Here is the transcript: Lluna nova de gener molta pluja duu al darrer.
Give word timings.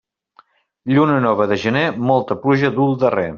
Lluna 0.95 1.17
nova 1.25 1.47
de 1.51 1.59
gener 1.65 1.85
molta 2.13 2.39
pluja 2.47 2.73
duu 2.81 2.89
al 2.95 2.99
darrer. 3.07 3.29